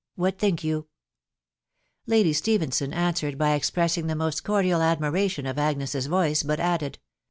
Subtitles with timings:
[0.15, 0.87] What think you?"
[2.09, 6.97] La'dy Stephenson answered by expressing the most cordial admiration of Agnes's voice, but added